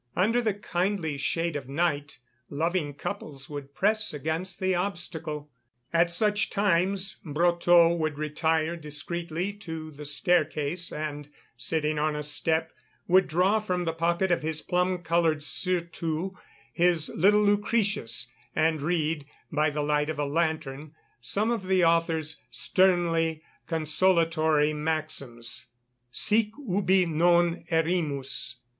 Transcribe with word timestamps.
Under 0.15 0.41
the 0.41 0.55
kindly 0.55 1.15
shade 1.19 1.55
of 1.55 1.69
night 1.69 2.17
loving 2.49 2.95
couples 2.95 3.51
would 3.51 3.75
press 3.75 4.15
against 4.15 4.59
the 4.59 4.73
obstacle. 4.73 5.51
At 5.93 6.09
such 6.09 6.49
times 6.49 7.17
Brotteaux 7.23 7.95
would 7.95 8.17
retire 8.17 8.75
discreetly 8.75 9.53
to 9.59 9.91
the 9.91 10.05
staircase 10.05 10.91
and, 10.91 11.29
sitting 11.55 11.99
on 11.99 12.15
a 12.15 12.23
step, 12.23 12.71
would 13.07 13.27
draw 13.27 13.59
from 13.59 13.85
the 13.85 13.93
pocket 13.93 14.31
of 14.31 14.41
his 14.41 14.63
plum 14.63 15.03
coloured 15.03 15.43
surtout 15.43 16.31
his 16.73 17.09
little 17.13 17.43
Lucretius 17.43 18.31
and 18.55 18.81
read, 18.81 19.27
by 19.51 19.69
the 19.69 19.83
light 19.83 20.09
of 20.09 20.17
a 20.17 20.25
lantern, 20.25 20.95
some 21.19 21.51
of 21.51 21.67
the 21.67 21.85
author's 21.85 22.37
sternly 22.49 23.43
consolatory 23.67 24.73
maxims: 24.73 25.67
"Sic 26.09 26.49
ubi 26.67 27.05
non 27.05 27.63
erimus.... 27.69 28.55